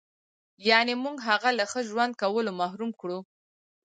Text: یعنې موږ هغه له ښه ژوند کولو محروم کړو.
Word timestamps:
یعنې 0.69 0.93
موږ 1.03 1.17
هغه 1.29 1.49
له 1.57 1.63
ښه 1.71 1.81
ژوند 1.89 2.13
کولو 2.21 2.51
محروم 2.61 2.91
کړو. 3.01 3.19